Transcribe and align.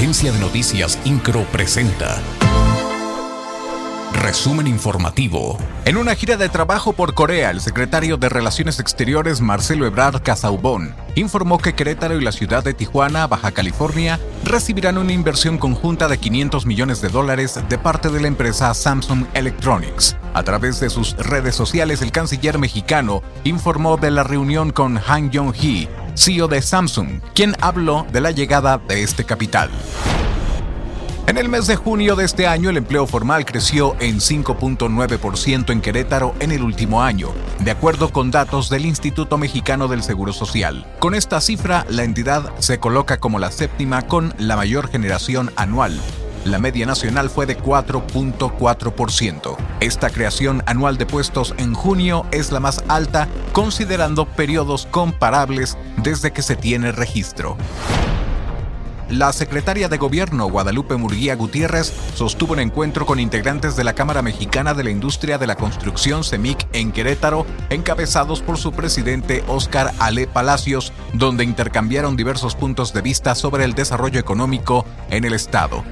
Agencia 0.00 0.32
de 0.32 0.38
Noticias 0.38 0.98
Incro 1.04 1.44
presenta. 1.52 2.22
Resumen 4.14 4.66
informativo. 4.66 5.58
En 5.84 5.98
una 5.98 6.14
gira 6.14 6.38
de 6.38 6.48
trabajo 6.48 6.94
por 6.94 7.12
Corea, 7.12 7.50
el 7.50 7.60
secretario 7.60 8.16
de 8.16 8.30
Relaciones 8.30 8.80
Exteriores 8.80 9.42
Marcelo 9.42 9.84
Ebrard 9.84 10.22
Casaubón 10.22 10.94
informó 11.16 11.58
que 11.58 11.74
Querétaro 11.74 12.16
y 12.16 12.24
la 12.24 12.32
ciudad 12.32 12.64
de 12.64 12.72
Tijuana, 12.72 13.26
Baja 13.26 13.52
California, 13.52 14.18
recibirán 14.42 14.96
una 14.96 15.12
inversión 15.12 15.58
conjunta 15.58 16.08
de 16.08 16.16
500 16.16 16.64
millones 16.64 17.02
de 17.02 17.10
dólares 17.10 17.60
de 17.68 17.76
parte 17.76 18.08
de 18.08 18.22
la 18.22 18.28
empresa 18.28 18.72
Samsung 18.72 19.26
Electronics. 19.34 20.16
A 20.32 20.42
través 20.42 20.80
de 20.80 20.88
sus 20.88 21.14
redes 21.18 21.54
sociales, 21.54 22.00
el 22.00 22.10
canciller 22.10 22.58
mexicano 22.58 23.22
informó 23.44 23.98
de 23.98 24.10
la 24.10 24.22
reunión 24.22 24.70
con 24.70 24.98
Han 25.06 25.30
Yong-hee, 25.30 25.90
CEO 26.20 26.48
de 26.48 26.60
Samsung, 26.60 27.20
quien 27.34 27.56
habló 27.60 28.06
de 28.12 28.20
la 28.20 28.30
llegada 28.30 28.78
de 28.78 29.02
este 29.02 29.24
capital. 29.24 29.70
En 31.26 31.38
el 31.38 31.48
mes 31.48 31.66
de 31.66 31.76
junio 31.76 32.16
de 32.16 32.24
este 32.24 32.46
año, 32.46 32.70
el 32.70 32.76
empleo 32.76 33.06
formal 33.06 33.44
creció 33.44 33.96
en 34.00 34.18
5.9% 34.18 35.70
en 35.70 35.80
Querétaro 35.80 36.34
en 36.40 36.52
el 36.52 36.62
último 36.62 37.02
año, 37.02 37.30
de 37.60 37.70
acuerdo 37.70 38.12
con 38.12 38.30
datos 38.30 38.68
del 38.68 38.84
Instituto 38.84 39.38
Mexicano 39.38 39.88
del 39.88 40.02
Seguro 40.02 40.32
Social. 40.32 40.86
Con 40.98 41.14
esta 41.14 41.40
cifra, 41.40 41.86
la 41.88 42.04
entidad 42.04 42.52
se 42.58 42.78
coloca 42.78 43.18
como 43.18 43.38
la 43.38 43.50
séptima 43.50 44.02
con 44.02 44.34
la 44.38 44.56
mayor 44.56 44.90
generación 44.90 45.52
anual, 45.56 45.98
la 46.44 46.58
media 46.58 46.86
nacional 46.86 47.28
fue 47.28 47.44
de 47.44 47.58
4.4%. 47.58 49.56
Esta 49.80 50.10
creación 50.10 50.62
anual 50.66 50.98
de 50.98 51.06
puestos 51.06 51.54
en 51.56 51.72
junio 51.72 52.26
es 52.32 52.52
la 52.52 52.60
más 52.60 52.84
alta 52.88 53.28
considerando 53.52 54.26
periodos 54.26 54.86
comparables 54.90 55.78
desde 55.96 56.32
que 56.32 56.42
se 56.42 56.54
tiene 56.54 56.92
registro. 56.92 57.56
La 59.08 59.32
secretaria 59.32 59.88
de 59.88 59.96
Gobierno, 59.96 60.48
Guadalupe 60.48 60.96
Murguía 60.96 61.34
Gutiérrez, 61.34 61.92
sostuvo 62.14 62.52
un 62.52 62.60
encuentro 62.60 63.06
con 63.06 63.18
integrantes 63.18 63.74
de 63.74 63.82
la 63.82 63.94
Cámara 63.94 64.22
Mexicana 64.22 64.74
de 64.74 64.84
la 64.84 64.90
Industria 64.90 65.38
de 65.38 65.48
la 65.48 65.56
Construcción, 65.56 66.24
CEMIC, 66.24 66.68
en 66.74 66.92
Querétaro, 66.92 67.44
encabezados 67.70 68.42
por 68.42 68.58
su 68.58 68.72
presidente 68.72 69.42
Óscar 69.48 69.92
Ale 69.98 70.28
Palacios, 70.28 70.92
donde 71.14 71.42
intercambiaron 71.42 72.16
diversos 72.16 72.54
puntos 72.54 72.92
de 72.92 73.00
vista 73.00 73.34
sobre 73.34 73.64
el 73.64 73.74
desarrollo 73.74 74.20
económico 74.20 74.84
en 75.10 75.24
el 75.24 75.32
Estado 75.32 75.82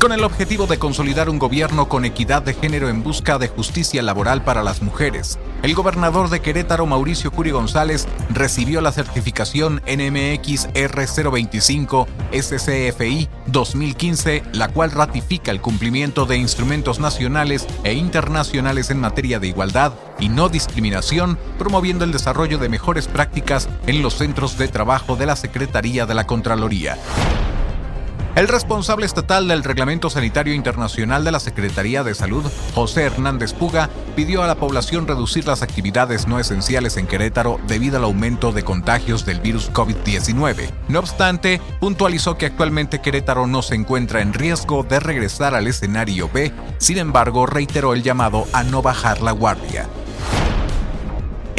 con 0.00 0.12
el 0.12 0.24
objetivo 0.24 0.66
de 0.66 0.78
consolidar 0.78 1.28
un 1.28 1.38
gobierno 1.38 1.88
con 1.88 2.06
equidad 2.06 2.40
de 2.40 2.54
género 2.54 2.88
en 2.88 3.02
busca 3.02 3.36
de 3.36 3.48
justicia 3.48 4.02
laboral 4.02 4.42
para 4.42 4.62
las 4.62 4.80
mujeres. 4.80 5.38
El 5.62 5.74
gobernador 5.74 6.30
de 6.30 6.40
Querétaro, 6.40 6.86
Mauricio 6.86 7.30
Curi 7.30 7.50
González, 7.50 8.08
recibió 8.30 8.80
la 8.80 8.92
certificación 8.92 9.82
NMX 9.86 10.68
R025 10.68 12.06
SCFI 12.32 13.28
2015, 13.46 14.42
la 14.52 14.68
cual 14.68 14.90
ratifica 14.90 15.50
el 15.50 15.60
cumplimiento 15.60 16.24
de 16.24 16.38
instrumentos 16.38 16.98
nacionales 16.98 17.66
e 17.84 17.92
internacionales 17.92 18.90
en 18.90 19.00
materia 19.00 19.38
de 19.38 19.48
igualdad 19.48 19.92
y 20.18 20.30
no 20.30 20.48
discriminación, 20.48 21.38
promoviendo 21.58 22.04
el 22.06 22.12
desarrollo 22.12 22.56
de 22.56 22.70
mejores 22.70 23.06
prácticas 23.06 23.68
en 23.86 24.00
los 24.00 24.14
centros 24.14 24.56
de 24.56 24.68
trabajo 24.68 25.16
de 25.16 25.26
la 25.26 25.36
Secretaría 25.36 26.06
de 26.06 26.14
la 26.14 26.26
Contraloría. 26.26 26.96
El 28.36 28.46
responsable 28.46 29.06
estatal 29.06 29.48
del 29.48 29.64
Reglamento 29.64 30.08
Sanitario 30.08 30.54
Internacional 30.54 31.24
de 31.24 31.32
la 31.32 31.40
Secretaría 31.40 32.04
de 32.04 32.14
Salud, 32.14 32.44
José 32.74 33.02
Hernández 33.02 33.52
Puga, 33.52 33.90
pidió 34.14 34.42
a 34.42 34.46
la 34.46 34.54
población 34.54 35.08
reducir 35.08 35.46
las 35.46 35.62
actividades 35.62 36.28
no 36.28 36.38
esenciales 36.38 36.96
en 36.96 37.08
Querétaro 37.08 37.58
debido 37.66 37.96
al 37.98 38.04
aumento 38.04 38.52
de 38.52 38.62
contagios 38.62 39.26
del 39.26 39.40
virus 39.40 39.72
COVID-19. 39.72 40.70
No 40.88 41.00
obstante, 41.00 41.60
puntualizó 41.80 42.38
que 42.38 42.46
actualmente 42.46 43.00
Querétaro 43.00 43.48
no 43.48 43.62
se 43.62 43.74
encuentra 43.74 44.22
en 44.22 44.32
riesgo 44.32 44.84
de 44.84 45.00
regresar 45.00 45.56
al 45.56 45.66
escenario 45.66 46.30
B, 46.32 46.52
sin 46.78 46.98
embargo 46.98 47.46
reiteró 47.46 47.94
el 47.94 48.04
llamado 48.04 48.46
a 48.52 48.62
no 48.62 48.80
bajar 48.80 49.22
la 49.22 49.32
guardia. 49.32 49.88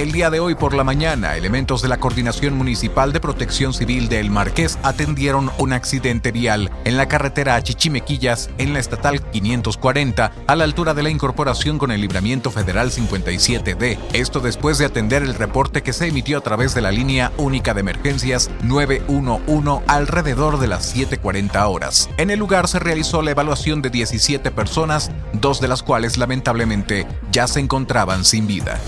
El 0.01 0.11
día 0.11 0.31
de 0.31 0.39
hoy 0.39 0.55
por 0.55 0.73
la 0.73 0.83
mañana, 0.83 1.37
elementos 1.37 1.83
de 1.83 1.87
la 1.87 1.99
Coordinación 1.99 2.57
Municipal 2.57 3.13
de 3.13 3.19
Protección 3.19 3.71
Civil 3.71 4.09
de 4.09 4.19
El 4.19 4.31
Marqués 4.31 4.79
atendieron 4.81 5.51
un 5.59 5.73
accidente 5.73 6.31
vial 6.31 6.71
en 6.85 6.97
la 6.97 7.07
carretera 7.07 7.53
a 7.53 7.61
Chichimequillas 7.61 8.49
en 8.57 8.73
la 8.73 8.79
estatal 8.79 9.21
540 9.21 10.31
a 10.47 10.55
la 10.55 10.63
altura 10.63 10.95
de 10.95 11.03
la 11.03 11.11
incorporación 11.11 11.77
con 11.77 11.91
el 11.91 12.01
libramiento 12.01 12.49
federal 12.49 12.89
57D. 12.89 13.99
Esto 14.13 14.39
después 14.39 14.79
de 14.79 14.85
atender 14.85 15.21
el 15.21 15.35
reporte 15.35 15.83
que 15.83 15.93
se 15.93 16.07
emitió 16.07 16.39
a 16.39 16.41
través 16.41 16.73
de 16.73 16.81
la 16.81 16.89
línea 16.89 17.31
única 17.37 17.75
de 17.75 17.81
emergencias 17.81 18.49
911 18.63 19.83
alrededor 19.85 20.59
de 20.59 20.65
las 20.65 20.95
7.40 20.95 21.69
horas. 21.69 22.09
En 22.17 22.31
el 22.31 22.39
lugar 22.39 22.67
se 22.67 22.79
realizó 22.79 23.21
la 23.21 23.31
evaluación 23.31 23.83
de 23.83 23.91
17 23.91 24.49
personas, 24.49 25.11
dos 25.33 25.61
de 25.61 25.67
las 25.67 25.83
cuales 25.83 26.17
lamentablemente 26.17 27.05
ya 27.31 27.45
se 27.45 27.59
encontraban 27.59 28.25
sin 28.25 28.47
vida. 28.47 28.79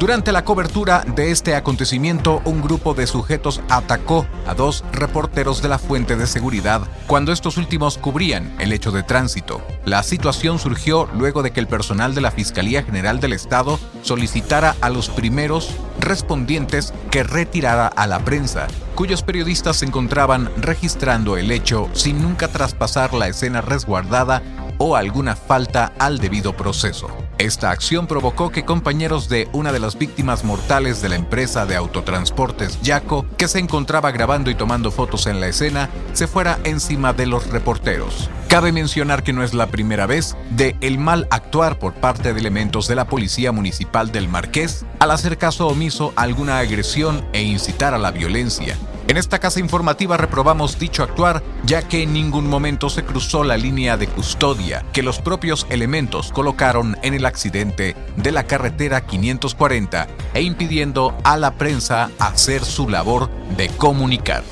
Durante 0.00 0.32
la 0.32 0.46
cobertura 0.46 1.04
de 1.04 1.30
este 1.30 1.54
acontecimiento, 1.54 2.40
un 2.46 2.62
grupo 2.62 2.94
de 2.94 3.06
sujetos 3.06 3.60
atacó 3.68 4.26
a 4.46 4.54
dos 4.54 4.82
reporteros 4.92 5.60
de 5.60 5.68
la 5.68 5.78
fuente 5.78 6.16
de 6.16 6.26
seguridad 6.26 6.80
cuando 7.06 7.32
estos 7.32 7.58
últimos 7.58 7.98
cubrían 7.98 8.50
el 8.60 8.72
hecho 8.72 8.92
de 8.92 9.02
tránsito. 9.02 9.60
La 9.84 10.02
situación 10.02 10.58
surgió 10.58 11.06
luego 11.12 11.42
de 11.42 11.50
que 11.50 11.60
el 11.60 11.66
personal 11.66 12.14
de 12.14 12.22
la 12.22 12.30
Fiscalía 12.30 12.82
General 12.82 13.20
del 13.20 13.34
Estado 13.34 13.78
solicitara 14.00 14.74
a 14.80 14.88
los 14.88 15.10
primeros 15.10 15.76
respondientes 16.00 16.94
que 17.10 17.22
retirara 17.22 17.86
a 17.86 18.06
la 18.06 18.20
prensa, 18.20 18.68
cuyos 18.94 19.22
periodistas 19.22 19.76
se 19.76 19.84
encontraban 19.84 20.50
registrando 20.56 21.36
el 21.36 21.50
hecho 21.50 21.90
sin 21.92 22.22
nunca 22.22 22.48
traspasar 22.48 23.12
la 23.12 23.28
escena 23.28 23.60
resguardada 23.60 24.42
o 24.80 24.96
alguna 24.96 25.36
falta 25.36 25.92
al 25.98 26.18
debido 26.18 26.56
proceso. 26.56 27.08
Esta 27.36 27.70
acción 27.70 28.06
provocó 28.06 28.50
que 28.50 28.64
compañeros 28.64 29.28
de 29.28 29.48
una 29.52 29.72
de 29.72 29.78
las 29.78 29.96
víctimas 29.96 30.42
mortales 30.42 31.02
de 31.02 31.10
la 31.10 31.16
empresa 31.16 31.66
de 31.66 31.76
autotransportes 31.76 32.80
Yaco, 32.80 33.26
que 33.36 33.46
se 33.46 33.58
encontraba 33.58 34.10
grabando 34.10 34.50
y 34.50 34.54
tomando 34.54 34.90
fotos 34.90 35.26
en 35.26 35.38
la 35.38 35.48
escena, 35.48 35.90
se 36.14 36.26
fuera 36.26 36.58
encima 36.64 37.12
de 37.12 37.26
los 37.26 37.46
reporteros. 37.48 38.30
Cabe 38.48 38.72
mencionar 38.72 39.22
que 39.22 39.34
no 39.34 39.44
es 39.44 39.52
la 39.54 39.66
primera 39.66 40.06
vez 40.06 40.34
de 40.50 40.76
el 40.80 40.98
mal 40.98 41.28
actuar 41.30 41.78
por 41.78 41.92
parte 41.92 42.32
de 42.32 42.40
elementos 42.40 42.88
de 42.88 42.94
la 42.94 43.06
Policía 43.06 43.52
Municipal 43.52 44.10
del 44.10 44.28
Marqués 44.28 44.84
al 44.98 45.10
hacer 45.10 45.36
caso 45.36 45.68
omiso 45.68 46.12
a 46.16 46.22
alguna 46.22 46.58
agresión 46.58 47.24
e 47.32 47.42
incitar 47.42 47.92
a 47.92 47.98
la 47.98 48.10
violencia. 48.10 48.76
En 49.10 49.16
esta 49.16 49.40
casa 49.40 49.58
informativa 49.58 50.16
reprobamos 50.16 50.78
dicho 50.78 51.02
actuar, 51.02 51.42
ya 51.64 51.82
que 51.82 52.04
en 52.04 52.12
ningún 52.12 52.46
momento 52.46 52.88
se 52.88 53.02
cruzó 53.02 53.42
la 53.42 53.56
línea 53.56 53.96
de 53.96 54.06
custodia 54.06 54.84
que 54.92 55.02
los 55.02 55.18
propios 55.18 55.66
elementos 55.68 56.30
colocaron 56.30 56.96
en 57.02 57.14
el 57.14 57.26
accidente 57.26 57.96
de 58.16 58.30
la 58.30 58.44
carretera 58.44 59.04
540 59.04 60.06
e 60.32 60.42
impidiendo 60.42 61.18
a 61.24 61.36
la 61.36 61.54
prensa 61.58 62.12
hacer 62.20 62.64
su 62.64 62.88
labor 62.88 63.28
de 63.56 63.68
comunicar. 63.70 64.44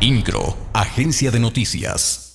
INCRO, 0.00 0.54
Agencia 0.74 1.30
de 1.30 1.40
Noticias. 1.40 2.27